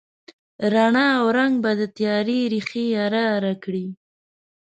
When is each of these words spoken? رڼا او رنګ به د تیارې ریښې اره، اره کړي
رڼا 0.73 1.07
او 1.19 1.25
رنګ 1.37 1.53
به 1.63 1.71
د 1.79 1.81
تیارې 1.97 2.39
ریښې 2.51 2.85
اره، 3.05 3.23
اره 3.35 3.53
کړي 3.63 3.85